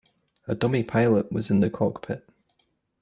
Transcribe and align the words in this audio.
A 0.47 0.55
dummy 0.55 0.81
pilot 0.81 1.31
was 1.31 1.51
in 1.51 1.59
the 1.59 1.69
cockpit. 1.69 2.27